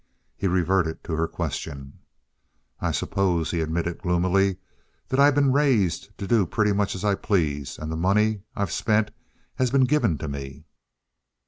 He 0.35 0.47
reverted 0.47 1.03
to 1.03 1.13
her 1.13 1.27
question. 1.27 1.99
"I 2.79 2.89
suppose," 2.89 3.51
he 3.51 3.61
admitted 3.61 3.99
gloomily, 4.01 4.57
"that 5.09 5.19
I've 5.19 5.35
been 5.35 5.51
raised 5.51 6.17
to 6.17 6.25
do 6.25 6.47
pretty 6.47 6.73
much 6.73 6.95
as 6.95 7.05
I 7.05 7.13
please 7.13 7.77
and 7.77 7.91
the 7.91 7.95
money 7.95 8.41
I've 8.55 8.71
spent 8.71 9.11
has 9.57 9.69
been 9.69 9.83
given 9.85 10.17
to 10.17 10.27
me." 10.27 10.63